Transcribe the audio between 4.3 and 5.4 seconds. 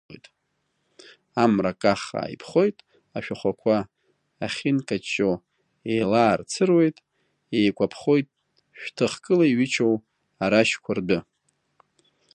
ахьынкаҷҷо